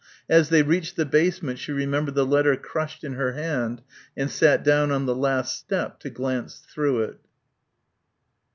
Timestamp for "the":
0.95-1.05, 2.15-2.25, 5.05-5.13